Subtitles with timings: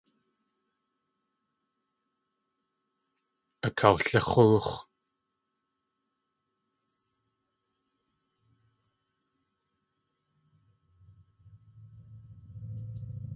[3.67, 4.75] Akawlix̲óox̲.